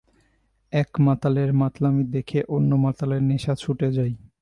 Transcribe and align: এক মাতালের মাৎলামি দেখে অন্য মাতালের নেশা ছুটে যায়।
এক 0.73 0.89
মাতালের 0.99 1.49
মাৎলামি 1.53 2.03
দেখে 2.11 2.39
অন্য 2.47 2.71
মাতালের 2.75 3.21
নেশা 3.23 3.53
ছুটে 3.55 3.87
যায়। 3.91 4.13